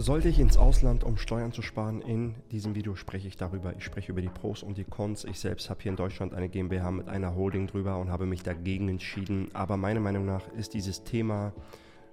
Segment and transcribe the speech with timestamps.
[0.00, 2.02] Sollte ich ins Ausland, um Steuern zu sparen?
[2.02, 3.74] In diesem Video spreche ich darüber.
[3.76, 5.24] Ich spreche über die Pros und die Cons.
[5.24, 8.44] Ich selbst habe hier in Deutschland eine GmbH mit einer Holding drüber und habe mich
[8.44, 9.48] dagegen entschieden.
[9.54, 11.52] Aber meiner Meinung nach ist dieses Thema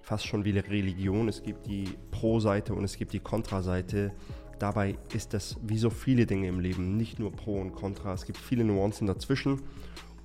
[0.01, 1.27] fast schon wie eine Religion.
[1.27, 4.13] Es gibt die Pro-Seite und es gibt die Kontra-Seite.
[4.57, 8.13] Dabei ist das wie so viele Dinge im Leben nicht nur Pro und Contra.
[8.13, 9.61] Es gibt viele Nuancen dazwischen.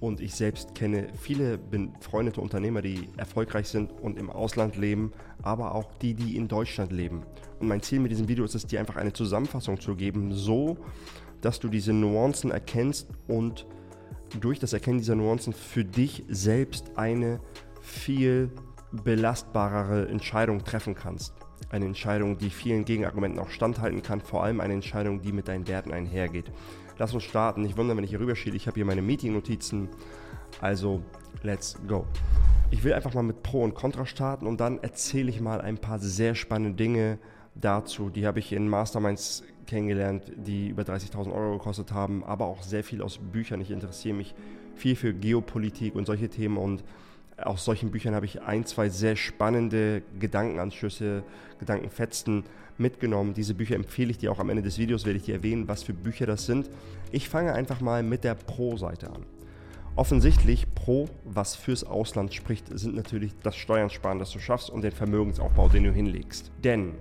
[0.00, 5.12] Und ich selbst kenne viele befreundete Unternehmer, die erfolgreich sind und im Ausland leben,
[5.42, 7.22] aber auch die, die in Deutschland leben.
[7.60, 10.78] Und mein Ziel mit diesem Video ist es, dir einfach eine Zusammenfassung zu geben, so
[11.42, 13.66] dass du diese Nuancen erkennst und
[14.40, 17.40] durch das Erkennen dieser Nuancen für dich selbst eine
[17.80, 18.50] viel
[18.92, 21.34] belastbarere Entscheidung treffen kannst.
[21.70, 25.68] Eine Entscheidung, die vielen Gegenargumenten auch standhalten kann, vor allem eine Entscheidung, die mit deinen
[25.68, 26.50] Werten einhergeht.
[27.00, 27.62] Lass uns starten.
[27.62, 28.54] Nicht wundern, wenn ich hier rüberschiele.
[28.54, 29.88] Ich habe hier meine Meeting-Notizen.
[30.60, 31.00] Also,
[31.42, 32.04] let's go.
[32.70, 35.78] Ich will einfach mal mit Pro und Contra starten und dann erzähle ich mal ein
[35.78, 37.18] paar sehr spannende Dinge
[37.54, 38.10] dazu.
[38.10, 42.84] Die habe ich in Masterminds kennengelernt, die über 30.000 Euro gekostet haben, aber auch sehr
[42.84, 43.62] viel aus Büchern.
[43.62, 44.34] Ich interessiere mich
[44.74, 46.84] viel für Geopolitik und solche Themen und
[47.42, 51.22] aus solchen Büchern habe ich ein, zwei sehr spannende Gedankenanschlüsse,
[51.58, 52.44] Gedankenfetzen
[52.78, 53.34] mitgenommen.
[53.34, 55.82] Diese Bücher empfehle ich dir auch am Ende des Videos, werde ich dir erwähnen, was
[55.82, 56.70] für Bücher das sind.
[57.12, 59.24] Ich fange einfach mal mit der Pro-Seite an.
[59.96, 64.82] Offensichtlich Pro, was fürs Ausland spricht, sind natürlich das Steuern sparen, das du schaffst und
[64.82, 66.50] den Vermögensaufbau, den du hinlegst.
[66.62, 66.94] Denn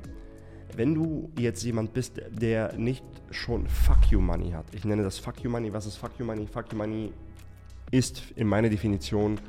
[0.76, 5.20] wenn du jetzt jemand bist, der nicht schon Fuck You Money hat, ich nenne das
[5.20, 6.48] Fuck You Money, was ist Fuck You Money?
[6.48, 7.14] Fuck You Money
[7.92, 9.40] ist in meiner Definition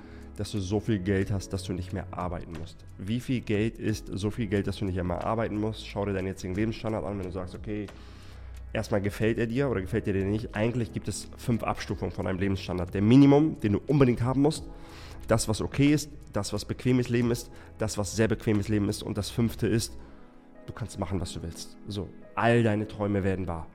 [0.40, 2.86] dass du so viel Geld hast, dass du nicht mehr arbeiten musst.
[2.96, 5.86] Wie viel Geld ist so viel Geld, dass du nicht mehr arbeiten musst?
[5.86, 7.86] Schau dir deinen jetzigen Lebensstandard an, wenn du sagst, okay,
[8.72, 10.54] erstmal gefällt er dir oder gefällt er dir nicht.
[10.56, 12.94] Eigentlich gibt es fünf Abstufungen von einem Lebensstandard.
[12.94, 14.64] Der Minimum, den du unbedingt haben musst,
[15.28, 19.02] das, was okay ist, das, was bequemes Leben ist, das, was sehr bequemes Leben ist
[19.02, 19.94] und das fünfte ist,
[20.64, 21.76] du kannst machen, was du willst.
[21.86, 23.66] So, all deine Träume werden wahr.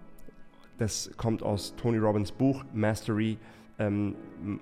[0.79, 3.37] Das kommt aus Tony Robbins Buch Mastery
[3.77, 4.15] ähm,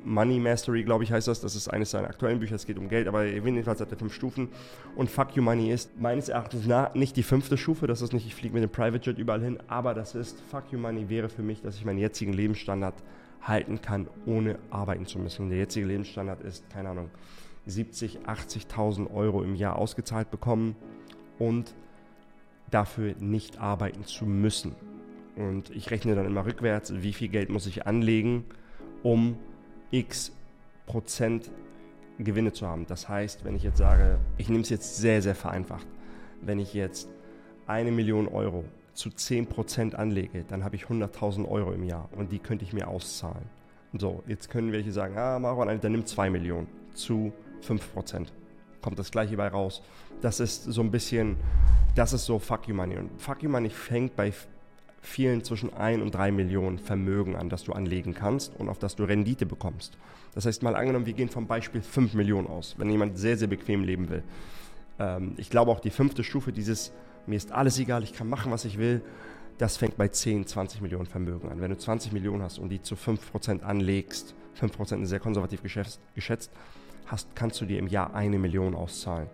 [0.03, 1.41] Money Mastery, glaube ich, heißt das.
[1.41, 2.55] Das ist eines seiner aktuellen Bücher.
[2.55, 4.49] Es geht um Geld, aber jedenfalls hat er fünf Stufen.
[4.95, 7.85] Und Fuck You Money ist meines Erachtens nach nicht die fünfte Stufe.
[7.85, 10.71] Das ist nicht, ich fliege mit dem Private Jet überall hin, aber das ist, Fuck
[10.71, 12.95] You Money wäre für mich, dass ich meinen jetzigen Lebensstandard
[13.41, 15.49] halten kann, ohne arbeiten zu müssen.
[15.49, 17.09] Der jetzige Lebensstandard ist, keine Ahnung,
[17.65, 20.75] 70, 80.000 Euro im Jahr ausgezahlt bekommen
[21.39, 21.75] und
[22.71, 24.75] dafür nicht arbeiten zu müssen.
[25.35, 28.45] Und ich rechne dann immer rückwärts, wie viel Geld muss ich anlegen,
[29.03, 29.37] um
[29.91, 30.31] x
[30.85, 31.51] Prozent
[32.19, 32.85] Gewinne zu haben.
[32.87, 35.87] Das heißt, wenn ich jetzt sage, ich nehme es jetzt sehr, sehr vereinfacht,
[36.41, 37.09] wenn ich jetzt
[37.67, 42.31] eine Million Euro zu 10 Prozent anlege, dann habe ich 100.000 Euro im Jahr und
[42.31, 43.49] die könnte ich mir auszahlen.
[43.97, 47.31] So, jetzt können welche sagen, ah, Marwan, dann nimm 2 Millionen zu
[47.61, 48.33] 5 Prozent.
[48.81, 49.81] Kommt das gleiche bei raus.
[50.21, 51.37] Das ist so ein bisschen,
[51.95, 52.97] das ist so Fuck You Money.
[52.97, 54.33] Und Fuck You Money fängt bei
[55.03, 58.95] vielen zwischen 1 und 3 Millionen Vermögen an, das du anlegen kannst und auf das
[58.95, 59.97] du Rendite bekommst.
[60.33, 63.49] Das heißt, mal angenommen, wir gehen vom Beispiel 5 Millionen aus, wenn jemand sehr, sehr
[63.49, 64.23] bequem leben will.
[64.99, 66.93] Ähm, ich glaube auch die fünfte Stufe dieses,
[67.27, 69.01] mir ist alles egal, ich kann machen, was ich will,
[69.57, 71.61] das fängt bei 10, 20 Millionen Vermögen an.
[71.61, 76.49] Wenn du 20 Millionen hast und die zu 5% anlegst, 5% ist sehr konservativ geschätzt,
[77.07, 79.27] hast, kannst du dir im Jahr eine Million auszahlen.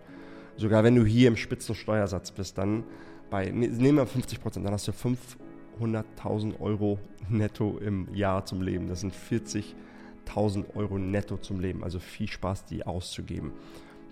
[0.56, 2.84] Sogar wenn du hier im Spitzensteuersatz bist, dann
[3.30, 5.18] bei, ne, nehmen wir 50% dann hast du 5
[5.80, 6.98] 100.000 Euro
[7.28, 8.88] netto im Jahr zum Leben.
[8.88, 11.84] Das sind 40.000 Euro netto zum Leben.
[11.84, 13.52] Also viel Spaß, die auszugeben.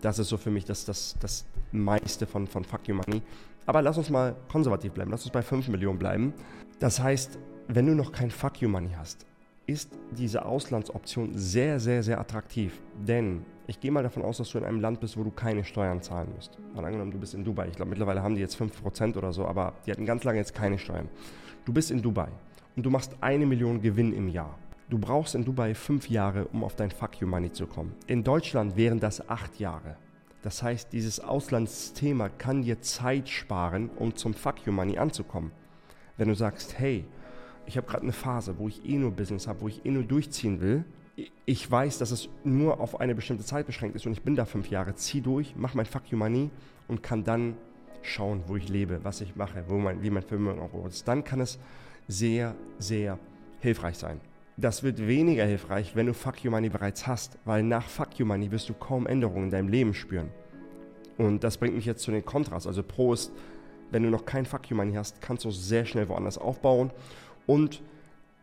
[0.01, 3.23] Das ist so für mich das, das, das meiste von, von Fuck You Money.
[3.67, 5.11] Aber lass uns mal konservativ bleiben.
[5.11, 6.33] Lass uns bei 5 Millionen bleiben.
[6.79, 9.27] Das heißt, wenn du noch kein Fuck You Money hast,
[9.67, 12.81] ist diese Auslandsoption sehr, sehr, sehr attraktiv.
[13.07, 15.63] Denn ich gehe mal davon aus, dass du in einem Land bist, wo du keine
[15.63, 16.59] Steuern zahlen musst.
[16.75, 17.69] Mal angenommen, du bist in Dubai.
[17.69, 20.55] Ich glaube, mittlerweile haben die jetzt 5% oder so, aber die hatten ganz lange jetzt
[20.55, 21.11] keine Steuern.
[21.69, 22.31] Du bist in Dubai
[22.77, 24.59] und du machst eine Million Gewinn im Jahr.
[24.89, 27.93] Du brauchst in Dubai fünf Jahre, um auf dein Fuck You Money zu kommen.
[28.07, 29.99] In Deutschland wären das acht Jahre.
[30.41, 35.53] Das heißt, dieses Auslandsthema kann dir Zeit sparen, um zum Fuck You Money anzukommen.
[36.17, 37.05] Wenn du sagst, hey,
[37.67, 40.05] ich habe gerade eine Phase, wo ich eh nur Business habe, wo ich eh nur
[40.05, 40.87] durchziehen will.
[41.45, 44.47] Ich weiß, dass es nur auf eine bestimmte Zeit beschränkt ist und ich bin da
[44.47, 44.95] fünf Jahre.
[44.95, 46.49] Zieh durch, mach mein Fuck You Money
[46.87, 47.59] und kann dann
[48.03, 51.07] schauen, wo ich lebe, was ich mache, wo mein, wie mein Vermögen aufgebaut ist.
[51.07, 51.59] Dann kann es
[52.07, 53.19] sehr, sehr
[53.61, 54.21] hilfreich sein.
[54.57, 58.27] Das wird weniger hilfreich, wenn du Fuck You Money bereits hast, weil nach Fuck You
[58.27, 60.31] Money wirst du kaum Änderungen in deinem Leben spüren.
[61.17, 62.67] Und das bringt mich jetzt zu den Kontras.
[62.67, 63.33] Also Pro ist,
[63.91, 66.91] wenn du noch kein Fuck You Money hast, kannst du sehr schnell woanders aufbauen
[67.47, 67.83] und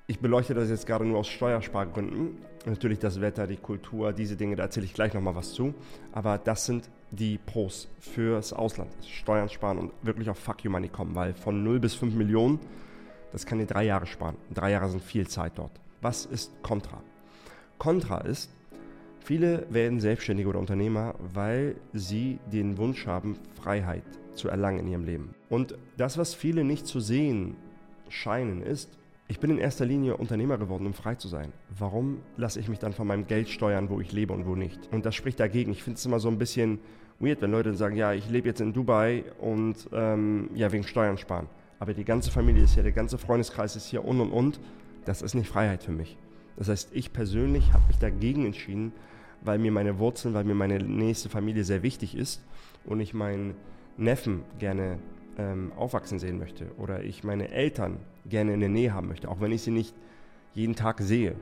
[0.07, 2.37] ich beleuchte das jetzt gerade nur aus Steuerspargründen.
[2.65, 5.73] Natürlich das Wetter, die Kultur, diese Dinge, da erzähle ich gleich nochmal was zu.
[6.11, 10.89] Aber das sind die Pros fürs Ausland, Steuern sparen und wirklich auf Fuck You Money
[10.89, 12.59] kommen, weil von 0 bis 5 Millionen,
[13.31, 14.37] das kann dir drei Jahre sparen.
[14.53, 15.71] Drei Jahre sind viel Zeit dort.
[16.01, 17.01] Was ist Contra?
[17.77, 18.49] Contra ist,
[19.19, 24.03] viele werden Selbstständige oder Unternehmer, weil sie den Wunsch haben, Freiheit
[24.33, 25.35] zu erlangen in ihrem Leben.
[25.49, 27.55] Und das, was viele nicht zu sehen
[28.09, 31.51] scheinen, ist, ich bin in erster Linie Unternehmer geworden, um frei zu sein.
[31.77, 34.89] Warum lasse ich mich dann von meinem Geld steuern, wo ich lebe und wo nicht?
[34.91, 35.71] Und das spricht dagegen.
[35.71, 36.79] Ich finde es immer so ein bisschen
[37.19, 41.17] weird, wenn Leute sagen, ja, ich lebe jetzt in Dubai und ähm, ja, wegen Steuern
[41.17, 41.47] sparen.
[41.79, 44.59] Aber die ganze Familie ist hier, der ganze Freundeskreis ist hier und und und.
[45.05, 46.17] Das ist nicht Freiheit für mich.
[46.57, 48.91] Das heißt, ich persönlich habe mich dagegen entschieden,
[49.41, 52.41] weil mir meine Wurzeln, weil mir meine nächste Familie sehr wichtig ist
[52.85, 53.55] und ich meinen
[53.97, 54.99] Neffen gerne
[55.37, 59.41] ähm, aufwachsen sehen möchte oder ich meine Eltern gerne in der Nähe haben möchte, auch
[59.41, 59.93] wenn ich sie nicht
[60.53, 61.35] jeden Tag sehe.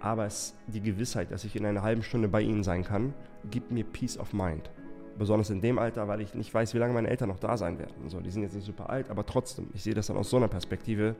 [0.00, 3.14] Aber es, die Gewissheit, dass ich in einer halben Stunde bei ihnen sein kann,
[3.50, 4.70] gibt mir Peace of Mind.
[5.18, 7.78] Besonders in dem Alter, weil ich nicht weiß, wie lange meine Eltern noch da sein
[7.78, 8.08] werden.
[8.08, 10.36] So, die sind jetzt nicht super alt, aber trotzdem, ich sehe das dann aus so
[10.36, 11.16] einer Perspektive.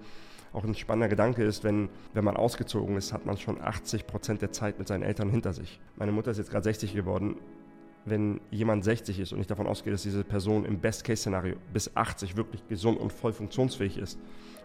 [0.52, 4.42] Auch ein spannender Gedanke ist, wenn, wenn man ausgezogen ist, hat man schon 80 Prozent
[4.42, 5.80] der Zeit mit seinen Eltern hinter sich.
[5.96, 7.36] Meine Mutter ist jetzt gerade 60 geworden
[8.06, 12.36] wenn jemand 60 ist und ich davon ausgehe, dass diese Person im Best-Case-Szenario bis 80
[12.36, 14.18] wirklich gesund und voll funktionsfähig ist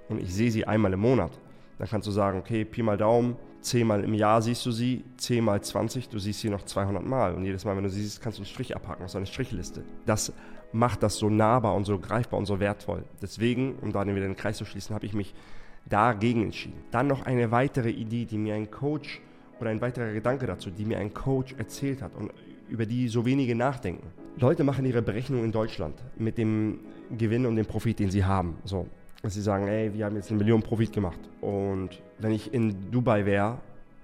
[0.10, 1.32] und ich sehe sie einmal im Monat,
[1.78, 5.04] dann kannst du sagen, okay, Pi mal Daumen, 10 mal im Jahr siehst du sie,
[5.18, 8.04] 10 mal 20, du siehst sie noch 200 Mal und jedes Mal, wenn du sie
[8.04, 9.84] siehst, kannst du einen Strich abhaken aus einer Strichliste.
[10.06, 10.32] Das
[10.72, 13.04] macht das so nahbar und so greifbar und so wertvoll.
[13.22, 15.34] Deswegen, um da wieder den Kreis zu schließen, habe ich mich
[15.86, 16.84] dagegen entschieden.
[16.92, 19.22] Dann noch eine weitere Idee, die mir ein Coach
[19.60, 22.32] oder ein weiterer Gedanke dazu, die mir ein Coach erzählt hat und
[22.72, 24.08] über die so wenige nachdenken.
[24.38, 26.80] Leute machen ihre Berechnung in Deutschland mit dem
[27.16, 28.56] Gewinn und dem Profit, den sie haben.
[28.64, 28.88] So,
[29.22, 31.20] dass sie sagen, ey, wir haben jetzt eine Million Profit gemacht.
[31.42, 33.58] Und wenn ich in Dubai wäre,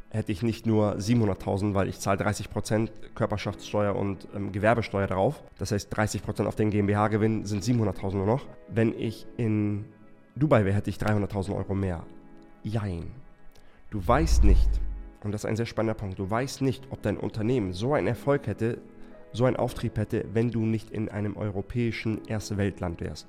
[0.10, 5.42] hätte ich nicht nur 700.000, weil ich zahle 30% Körperschaftssteuer und ähm, Gewerbesteuer drauf.
[5.58, 8.46] Das heißt, 30% auf den GmbH-Gewinn sind 700.000 nur noch.
[8.68, 9.86] Wenn ich in
[10.36, 12.04] Dubai wäre, hätte ich 300.000 Euro mehr.
[12.64, 13.12] Jein.
[13.90, 14.70] Du weißt nicht,
[15.24, 18.08] und das ist ein sehr spannender Punkt, du weißt nicht, ob dein Unternehmen so einen
[18.08, 18.80] Erfolg hätte,
[19.34, 23.28] so einen Auftrieb hätte, wenn du nicht in einem europäischen Erste Weltland wärst.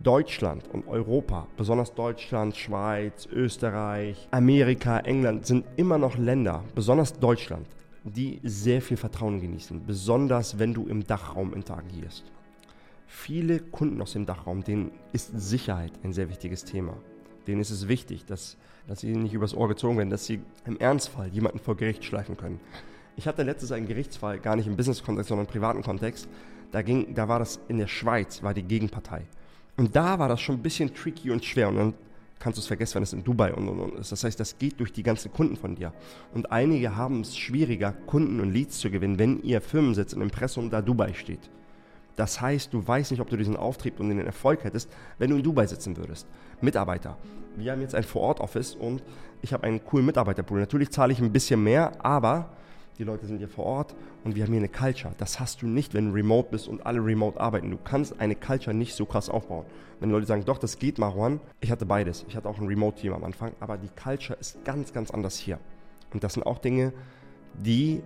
[0.00, 7.66] Deutschland und Europa, besonders Deutschland, Schweiz, Österreich, Amerika, England, sind immer noch Länder, besonders Deutschland,
[8.02, 12.24] die sehr viel Vertrauen genießen, besonders wenn du im Dachraum interagierst.
[13.06, 16.96] Viele Kunden aus dem Dachraum, denen ist Sicherheit ein sehr wichtiges Thema.
[17.46, 18.56] Denen ist es wichtig, dass,
[18.86, 22.36] dass sie nicht übers Ohr gezogen werden, dass sie im Ernstfall jemanden vor Gericht schleifen
[22.36, 22.60] können.
[23.16, 26.28] Ich hatte letztes einen Gerichtsfall, gar nicht im Business-Kontext, sondern im privaten Kontext.
[26.72, 29.22] Da, ging, da war das in der Schweiz, war die Gegenpartei.
[29.76, 31.68] Und da war das schon ein bisschen tricky und schwer.
[31.68, 31.94] Und dann
[32.40, 34.10] kannst du es vergessen, wenn es in Dubai und, und, und ist.
[34.10, 35.92] Das heißt, das geht durch die ganzen Kunden von dir.
[36.32, 40.70] Und einige haben es schwieriger, Kunden und Leads zu gewinnen, wenn ihr Firmensitz im Impressum
[40.70, 41.50] da Dubai steht.
[42.16, 45.36] Das heißt, du weißt nicht, ob du diesen Auftrieb und den Erfolg hättest, wenn du
[45.36, 46.26] in Dubai sitzen würdest.
[46.60, 47.16] Mitarbeiter.
[47.56, 49.02] Wir haben jetzt ein Vor-Ort-Office und
[49.42, 50.60] ich habe einen coolen Mitarbeiterpool.
[50.60, 52.50] Natürlich zahle ich ein bisschen mehr, aber
[52.98, 55.14] die Leute sind hier vor Ort und wir haben hier eine Culture.
[55.18, 57.70] Das hast du nicht, wenn du remote bist und alle remote arbeiten.
[57.70, 59.66] Du kannst eine Culture nicht so krass aufbauen.
[59.98, 61.40] Wenn Leute sagen, doch, das geht, Marwan.
[61.60, 62.24] Ich hatte beides.
[62.28, 65.58] Ich hatte auch ein Remote-Team am Anfang, aber die Culture ist ganz, ganz anders hier.
[66.12, 66.92] Und das sind auch Dinge,
[67.54, 68.02] die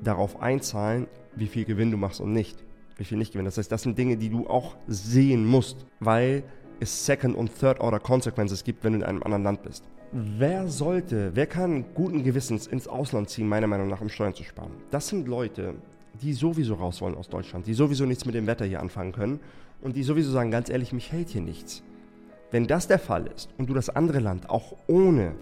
[0.00, 2.64] darauf einzahlen, wie viel Gewinn du machst und nicht
[2.98, 3.46] wie viel nicht gewinnen.
[3.46, 6.42] Das heißt, das sind Dinge, die du auch sehen musst, weil
[6.80, 9.84] es Second- und Third-Order-Consequences gibt, wenn du in einem anderen Land bist.
[10.12, 14.42] Wer sollte, wer kann guten Gewissens ins Ausland ziehen, meiner Meinung nach, um Steuern zu
[14.42, 14.72] sparen?
[14.90, 15.74] Das sind Leute,
[16.20, 19.40] die sowieso raus wollen aus Deutschland, die sowieso nichts mit dem Wetter hier anfangen können
[19.82, 21.82] und die sowieso sagen, ganz ehrlich, mich hält hier nichts.
[22.50, 25.34] Wenn das der Fall ist und du das andere Land auch ohne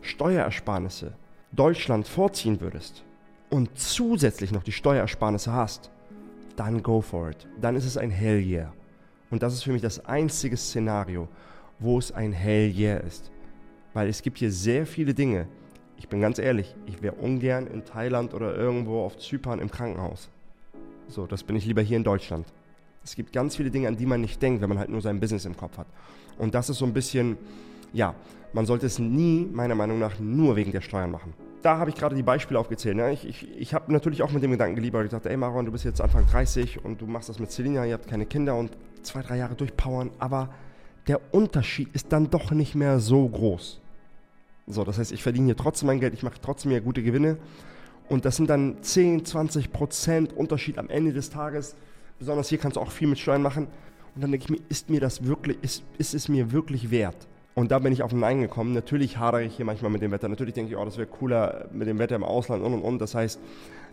[0.00, 1.12] Steuerersparnisse
[1.52, 3.04] Deutschland vorziehen würdest
[3.50, 5.90] und zusätzlich noch die Steuerersparnisse hast,
[6.56, 7.46] dann go for it.
[7.60, 8.72] Dann ist es ein Hell yeah.
[9.30, 11.28] Und das ist für mich das einzige Szenario,
[11.78, 13.30] wo es ein Hell yeah ist.
[13.92, 15.46] Weil es gibt hier sehr viele Dinge.
[15.96, 20.28] Ich bin ganz ehrlich, ich wäre ungern in Thailand oder irgendwo auf Zypern im Krankenhaus.
[21.08, 22.46] So, das bin ich lieber hier in Deutschland.
[23.04, 25.20] Es gibt ganz viele Dinge, an die man nicht denkt, wenn man halt nur sein
[25.20, 25.86] Business im Kopf hat.
[26.38, 27.36] Und das ist so ein bisschen,
[27.92, 28.14] ja,
[28.52, 31.34] man sollte es nie, meiner Meinung nach, nur wegen der Steuern machen
[31.64, 32.96] da habe ich gerade die Beispiele aufgezählt.
[32.96, 33.12] Ne?
[33.12, 35.06] Ich, ich, ich habe natürlich auch mit dem Gedanken geliebert.
[35.06, 37.86] Ich dachte, ey Maron, du bist jetzt Anfang 30 und du machst das mit Selina,
[37.86, 38.70] ihr habt keine Kinder und
[39.02, 40.10] zwei, drei Jahre durchpowern.
[40.18, 40.50] Aber
[41.06, 43.80] der Unterschied ist dann doch nicht mehr so groß.
[44.66, 47.38] So, das heißt, ich verdiene hier trotzdem mein Geld, ich mache trotzdem hier gute Gewinne.
[48.10, 51.76] Und das sind dann 10, 20 Prozent Unterschied am Ende des Tages.
[52.18, 53.68] Besonders hier kannst du auch viel mit Steuern machen.
[54.14, 57.16] Und dann denke ich mir, ist mir das wirklich, ist, ist es mir wirklich wert?
[57.54, 58.72] Und da bin ich auf ein Nein gekommen.
[58.72, 60.28] Natürlich hadere ich hier manchmal mit dem Wetter.
[60.28, 62.98] Natürlich denke ich, oh, das wäre cooler mit dem Wetter im Ausland und und und.
[63.00, 63.38] Das heißt,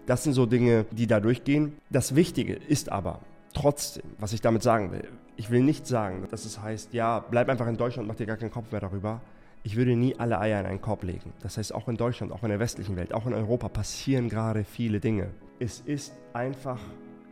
[0.07, 1.73] Das sind so Dinge, die da durchgehen.
[1.89, 3.19] Das Wichtige ist aber
[3.53, 7.49] trotzdem, was ich damit sagen will, ich will nicht sagen, dass es heißt, ja, bleib
[7.49, 9.21] einfach in Deutschland, mach dir gar keinen Kopf mehr darüber.
[9.63, 11.33] Ich würde nie alle Eier in einen Korb legen.
[11.41, 14.63] Das heißt, auch in Deutschland, auch in der westlichen Welt, auch in Europa passieren gerade
[14.63, 15.27] viele Dinge.
[15.59, 16.79] Es ist einfach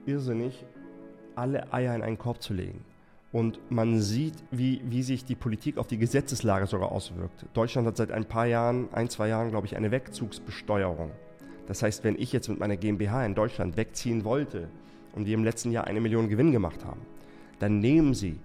[0.05, 0.63] irrsinnig,
[1.35, 2.85] alle Eier in einen Korb zu legen.
[3.31, 7.45] Und man sieht, wie, wie sich die Politik auf die Gesetzeslage sogar auswirkt.
[7.53, 11.11] Deutschland hat seit ein paar Jahren, ein, zwei Jahren, glaube ich, eine Wegzugsbesteuerung.
[11.67, 14.67] Das heißt, wenn ich jetzt mit meiner GmbH in Deutschland wegziehen wollte
[15.13, 17.01] und die im letzten Jahr eine Million Gewinn gemacht haben,
[17.59, 18.39] dann nehmen sie,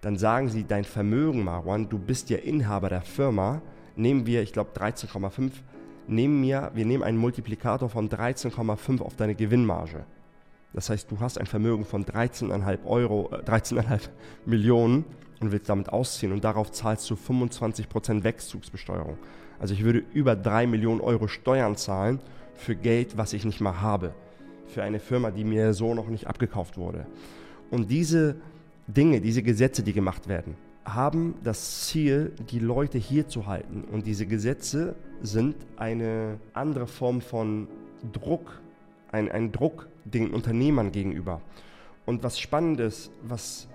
[0.00, 3.60] dann sagen sie, dein Vermögen, Marwan, du bist ja Inhaber der Firma,
[3.94, 5.50] nehmen wir, ich glaube 13,5,
[6.08, 10.06] nehmen wir, wir nehmen einen Multiplikator von 13,5 auf deine Gewinnmarge.
[10.72, 14.08] Das heißt, du hast ein Vermögen von 13,5 Euro, äh, 13,5
[14.46, 15.04] Millionen
[15.40, 19.18] und willst damit ausziehen und darauf zahlst du 25% Wegzugsbesteuerung.
[19.58, 22.20] Also ich würde über 3 Millionen Euro Steuern zahlen
[22.54, 24.14] für Geld, was ich nicht mal habe.
[24.66, 27.06] Für eine Firma, die mir so noch nicht abgekauft wurde.
[27.70, 28.36] Und diese
[28.86, 33.84] Dinge, diese Gesetze, die gemacht werden, haben das Ziel, die Leute hier zu halten.
[33.84, 37.68] Und diese Gesetze sind eine andere Form von
[38.12, 38.60] Druck,
[39.12, 41.40] ein, ein Druck den Unternehmern gegenüber.
[42.06, 43.68] Und was spannend ist, was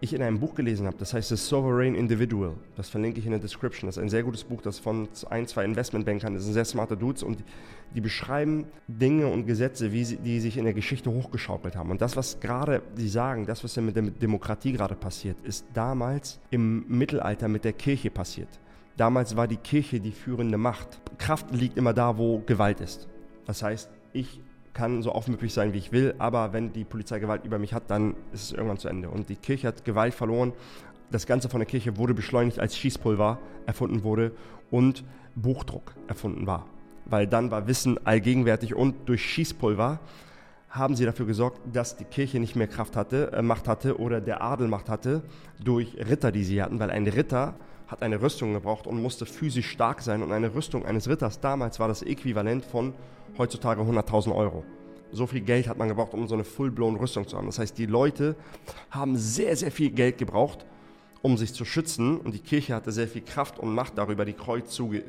[0.00, 3.32] ich in einem Buch gelesen habe, das heißt The Sovereign Individual, das verlinke ich in
[3.32, 6.52] der Description, das ist ein sehr gutes Buch, das von ein, zwei Investmentbankern, das sind
[6.52, 7.42] sehr smarte Dudes und
[7.94, 11.90] die beschreiben Dinge und Gesetze, wie sie, die sich in der Geschichte hochgeschaukelt haben.
[11.90, 15.66] Und das, was gerade sie sagen, das, was ja mit der Demokratie gerade passiert, ist
[15.74, 18.48] damals im Mittelalter mit der Kirche passiert.
[18.96, 21.00] Damals war die Kirche die führende Macht.
[21.18, 23.08] Kraft liegt immer da, wo Gewalt ist.
[23.46, 24.40] Das heißt, ich
[24.74, 27.90] kann so aufmüpfig sein, wie ich will, aber wenn die Polizei Gewalt über mich hat,
[27.90, 29.10] dann ist es irgendwann zu Ende.
[29.10, 30.52] Und die Kirche hat Gewalt verloren.
[31.10, 34.32] Das Ganze von der Kirche wurde beschleunigt, als Schießpulver erfunden wurde
[34.70, 36.66] und Buchdruck erfunden war.
[37.06, 40.00] Weil dann war Wissen allgegenwärtig und durch Schießpulver
[40.70, 44.20] haben sie dafür gesorgt, dass die Kirche nicht mehr Kraft hatte, äh, Macht hatte oder
[44.20, 45.22] der Adel Macht hatte
[45.62, 47.54] durch Ritter, die sie hatten, weil ein Ritter
[47.88, 51.80] hat eine Rüstung gebraucht und musste physisch stark sein und eine Rüstung eines Ritters damals
[51.80, 52.94] war das Äquivalent von
[53.36, 54.64] heutzutage 100.000 Euro.
[55.10, 57.46] So viel Geld hat man gebraucht, um so eine full-blown Rüstung zu haben.
[57.46, 58.36] Das heißt, die Leute
[58.90, 60.66] haben sehr, sehr viel Geld gebraucht,
[61.22, 62.18] um sich zu schützen.
[62.18, 65.02] Und die Kirche hatte sehr viel Kraft und Macht darüber, die Kreuzzüge,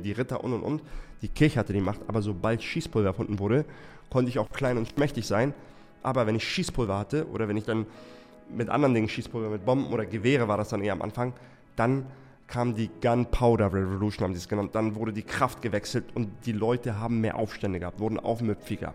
[0.00, 0.82] die Ritter und und und.
[1.22, 3.64] Die Kirche hatte die Macht, aber sobald Schießpulver erfunden wurde,
[4.10, 5.54] konnte ich auch klein und mächtig sein.
[6.04, 7.86] Aber wenn ich Schießpulver hatte oder wenn ich dann
[8.48, 11.32] mit anderen Dingen Schießpulver, mit Bomben oder Gewehre war das dann eher am Anfang,
[11.80, 12.04] dann
[12.46, 14.74] kam die Gunpowder Revolution, haben sie es genannt.
[14.74, 18.92] Dann wurde die Kraft gewechselt und die Leute haben mehr Aufstände gehabt, wurden aufmüpfiger.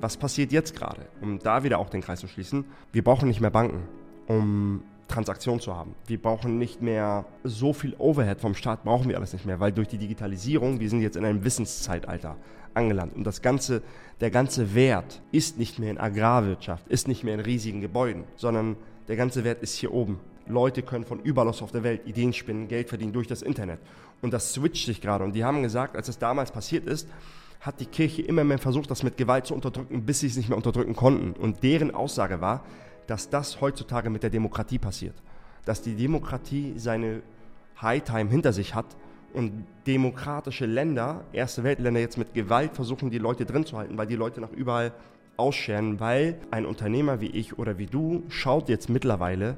[0.00, 2.66] Was passiert jetzt gerade, um da wieder auch den Kreis zu schließen?
[2.92, 3.84] Wir brauchen nicht mehr Banken,
[4.26, 5.94] um Transaktionen zu haben.
[6.06, 9.72] Wir brauchen nicht mehr so viel Overhead vom Staat, brauchen wir alles nicht mehr, weil
[9.72, 12.36] durch die Digitalisierung, wir sind jetzt in einem Wissenszeitalter
[12.74, 13.82] angelangt und das ganze,
[14.20, 18.76] der ganze Wert ist nicht mehr in Agrarwirtschaft, ist nicht mehr in riesigen Gebäuden, sondern
[19.08, 22.68] der ganze Wert ist hier oben Leute können von überall auf der Welt Ideen spinnen,
[22.68, 23.78] Geld verdienen durch das Internet.
[24.22, 25.24] Und das switcht sich gerade.
[25.24, 27.08] Und die haben gesagt, als es damals passiert ist,
[27.60, 30.48] hat die Kirche immer mehr versucht, das mit Gewalt zu unterdrücken, bis sie es nicht
[30.48, 31.32] mehr unterdrücken konnten.
[31.32, 32.64] Und deren Aussage war,
[33.06, 35.14] dass das heutzutage mit der Demokratie passiert.
[35.64, 37.22] Dass die Demokratie seine
[37.80, 38.86] High-Time hinter sich hat
[39.32, 44.06] und demokratische Länder, erste Weltländer jetzt mit Gewalt versuchen, die Leute drin zu halten, weil
[44.06, 44.92] die Leute nach überall
[45.36, 49.56] ausscheren, weil ein Unternehmer wie ich oder wie du schaut jetzt mittlerweile,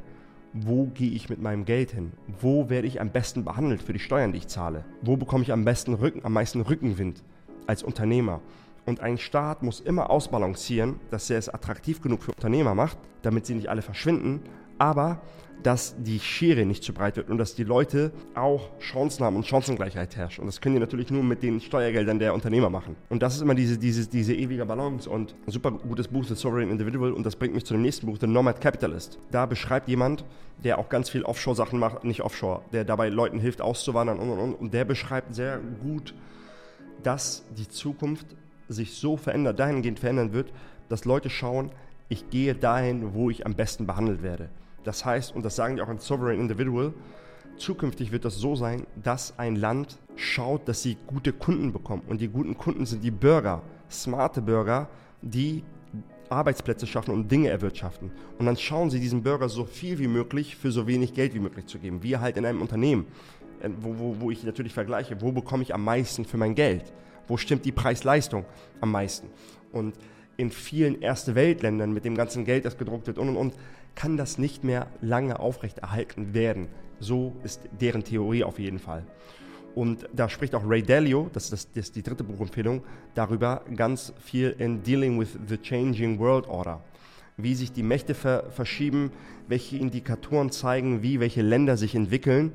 [0.53, 2.13] wo gehe ich mit meinem Geld hin?
[2.41, 4.85] Wo werde ich am besten behandelt für die Steuern, die ich zahle?
[5.03, 7.23] Wo bekomme ich am, besten Rücken, am meisten Rückenwind
[7.67, 8.41] als Unternehmer?
[8.87, 13.45] Und ein Staat muss immer ausbalancieren, dass er es attraktiv genug für Unternehmer macht, damit
[13.45, 14.41] sie nicht alle verschwinden,
[14.79, 15.21] aber
[15.63, 19.47] dass die Schere nicht zu breit wird und dass die Leute auch Chancen haben und
[19.47, 20.39] Chancengleichheit herrscht.
[20.39, 22.97] Und das können die natürlich nur mit den Steuergeldern der Unternehmer machen.
[23.09, 25.09] Und das ist immer diese, diese, diese ewige Balance.
[25.11, 28.07] Und ein super gutes Buch, The Sovereign Individual, und das bringt mich zu dem nächsten
[28.07, 29.19] Buch, The Nomad Capitalist.
[29.31, 30.25] Da beschreibt jemand,
[30.63, 34.39] der auch ganz viel Offshore-Sachen macht, nicht Offshore, der dabei Leuten hilft, auszuwandern und und
[34.39, 34.55] und.
[34.55, 36.15] Und der beschreibt sehr gut,
[37.03, 38.27] dass die Zukunft
[38.69, 40.53] sich so verändert, dahingehend verändern wird,
[40.89, 41.71] dass Leute schauen,
[42.09, 44.49] ich gehe dahin, wo ich am besten behandelt werde.
[44.85, 46.93] Das heißt, und das sagen die auch in Sovereign Individual,
[47.57, 52.03] zukünftig wird das so sein, dass ein Land schaut, dass sie gute Kunden bekommen.
[52.07, 54.89] Und die guten Kunden sind die Bürger, smarte Bürger,
[55.23, 55.65] die
[56.31, 58.11] Arbeitsplätze schaffen und Dinge erwirtschaften.
[58.39, 61.41] Und dann schauen sie diesen Bürger so viel wie möglich für so wenig Geld wie
[61.41, 62.03] möglich zu geben.
[62.03, 63.07] Wir halt in einem Unternehmen,
[63.61, 66.93] äh, wo, wo, wo ich natürlich vergleiche, wo bekomme ich am meisten für mein Geld?
[67.27, 68.45] Wo stimmt die Preis-Leistung
[68.81, 69.29] am meisten?
[69.73, 69.95] Und
[70.37, 73.55] in vielen Erste Weltländern mit dem ganzen Geld, das gedruckt wird und und und,
[73.99, 76.69] kann das nicht mehr lange aufrechterhalten werden.
[77.01, 79.05] So ist deren Theorie auf jeden Fall.
[79.75, 82.85] Und da spricht auch Ray Dalio, das ist, das, das ist die dritte Buchempfehlung,
[83.17, 86.81] darüber ganz viel in Dealing with the Changing World Order.
[87.37, 89.11] Wie sich die Mächte ver verschieben,
[89.49, 92.53] welche Indikatoren zeigen, wie welche Länder sich entwickeln.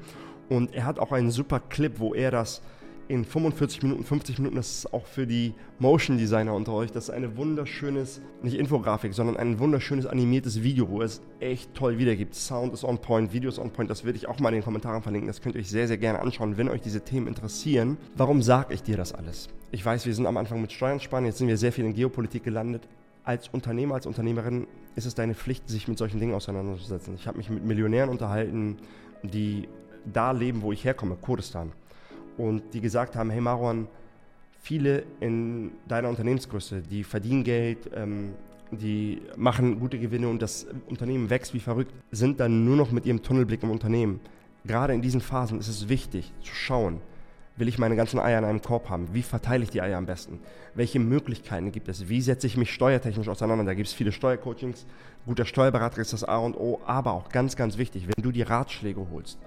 [0.48, 2.62] Und er hat auch einen super Clip, wo er das
[3.08, 7.06] in 45 Minuten, 50 Minuten, das ist auch für die Motion Designer unter euch, das
[7.06, 12.36] ist ein wunderschönes, nicht Infografik, sondern ein wunderschönes animiertes Video, wo es echt toll wiedergibt.
[12.36, 15.02] Sound ist on point, Videos on point, das werde ich auch mal in den Kommentaren
[15.02, 17.98] verlinken, das könnt ihr euch sehr, sehr gerne anschauen, wenn euch diese Themen interessieren.
[18.16, 19.50] Warum sage ich dir das alles?
[19.72, 21.94] Ich weiß, wir sind am Anfang mit Steuern sparen, jetzt sind wir sehr viel in
[21.94, 22.88] Geopolitik gelandet.
[23.26, 27.16] Als Unternehmer, als Unternehmerin ist es deine Pflicht, sich mit solchen Dingen auseinanderzusetzen.
[27.16, 28.78] Ich habe mich mit Millionären unterhalten,
[29.24, 29.68] die
[30.06, 31.72] da leben, wo ich herkomme, Kurdistan
[32.38, 33.88] und die gesagt haben, hey Marwan,
[34.62, 38.34] viele in deiner Unternehmensgröße, die verdienen Geld, ähm,
[38.72, 43.06] die machen gute Gewinne und das Unternehmen wächst wie verrückt, sind dann nur noch mit
[43.06, 44.20] ihrem Tunnelblick im Unternehmen.
[44.66, 47.02] Gerade in diesen Phasen ist es wichtig zu schauen,
[47.58, 49.10] will ich meine ganzen Eier in einem Korb haben?
[49.14, 50.40] Wie verteile ich die Eier am besten?
[50.74, 52.10] Welche Möglichkeiten gibt es?
[52.10, 53.64] Wie setze ich mich steuertechnisch auseinander?
[53.66, 54.86] Da gibt es viele Steuercoachings.
[55.26, 58.42] Guter Steuerberater ist das A und O, aber auch ganz, ganz wichtig, wenn du die
[58.42, 59.38] Ratschläge holst,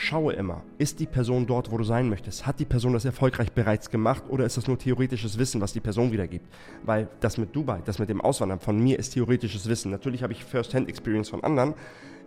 [0.00, 2.46] Schaue immer, ist die Person dort, wo du sein möchtest?
[2.46, 5.80] Hat die Person das erfolgreich bereits gemacht oder ist das nur theoretisches Wissen, was die
[5.80, 6.46] Person wiedergibt?
[6.84, 9.90] Weil das mit Dubai, das mit dem Auswandern von mir ist theoretisches Wissen.
[9.90, 11.74] Natürlich habe ich First-Hand-Experience von anderen.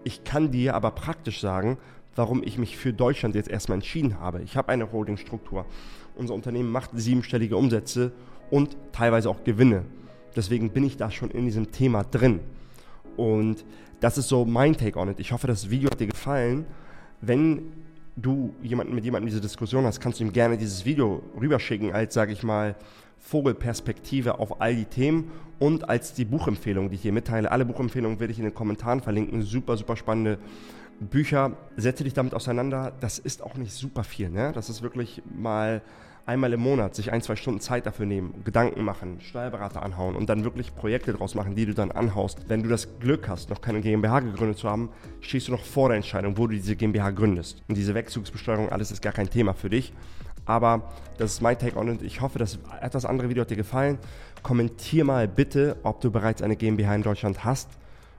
[0.04, 1.78] Ich kann dir aber praktisch sagen,
[2.14, 4.42] warum ich mich für Deutschland jetzt erstmal entschieden habe.
[4.42, 5.66] Ich habe eine Holdingstruktur.
[6.18, 8.12] Unser Unternehmen macht siebenstellige Umsätze
[8.50, 9.86] und teilweise auch Gewinne.
[10.36, 12.42] Deswegen bin ich da schon in diesem Thema drin.
[13.16, 13.64] Und
[14.02, 15.22] das ist so mein Take on it.
[15.22, 16.66] Ich hoffe, das Video hat dir gefallen
[17.22, 17.72] wenn
[18.16, 22.14] du jemanden, mit jemandem diese Diskussion hast, kannst du ihm gerne dieses Video rüberschicken als,
[22.14, 22.76] sage ich mal,
[23.20, 27.52] Vogelperspektive auf all die Themen und als die Buchempfehlung, die ich hier mitteile.
[27.52, 29.44] Alle Buchempfehlungen werde ich in den Kommentaren verlinken.
[29.44, 30.40] Super, super spannende
[31.00, 31.56] Bücher.
[31.78, 32.94] Setze dich damit auseinander.
[33.00, 34.30] Das ist auch nicht super viel.
[34.30, 34.52] Ne?
[34.54, 35.84] Das ist wirklich mal
[36.26, 40.30] einmal im Monat sich ein, zwei Stunden Zeit dafür nehmen, Gedanken machen, Steuerberater anhauen und
[40.30, 42.46] dann wirklich Projekte draus machen, die du dann anhaust.
[42.48, 45.90] Wenn du das Glück hast, noch keine GmbH gegründet zu haben, stehst du noch vor
[45.90, 47.64] der Entscheidung, wo du diese GmbH gründest.
[47.68, 49.94] Und diese Wegzugsbesteuerung, alles ist gar kein Thema für dich.
[50.46, 52.02] Aber das ist mein Take on it.
[52.02, 54.00] Ich hoffe, das etwas andere Video hat dir gefallen.
[54.42, 57.70] Kommentier mal bitte, ob du bereits eine GmbH in Deutschland hast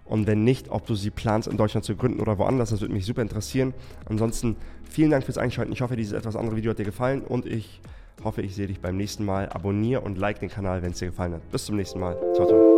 [0.04, 2.70] und wenn nicht, ob du sie planst, in Deutschland zu gründen oder woanders.
[2.70, 3.72] Das würde mich super interessieren.
[4.06, 4.56] Ansonsten
[4.92, 5.72] vielen Dank fürs Einschalten.
[5.72, 7.80] Ich hoffe, dieses etwas andere Video hat dir gefallen und ich
[8.22, 9.48] hoffe, ich sehe dich beim nächsten Mal.
[9.48, 11.50] Abonnier und like den Kanal, wenn es dir gefallen hat.
[11.50, 12.16] Bis zum nächsten Mal.
[12.34, 12.71] Ciao, ciao.